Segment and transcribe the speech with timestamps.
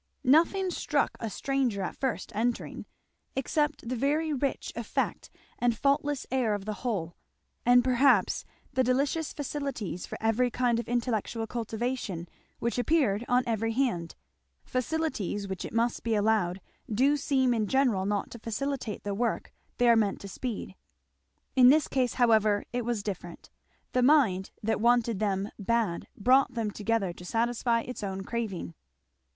[0.23, 2.87] Nothing struck a stranger at first entering,
[3.35, 7.15] except the very rich effect and faultless air of the whole,
[7.67, 8.43] and perhaps
[8.73, 12.27] the delicious facilities for every kind of intellectual cultivation
[12.57, 14.15] which appeared on every hand;
[14.65, 16.61] facilities which it must be allowed
[16.91, 20.73] do seem in general not to facilitate the work they are meant to speed.
[21.55, 23.51] In this case however it was different.
[23.91, 28.73] The mind that wanted them bad brought them together to satisfy its own craving.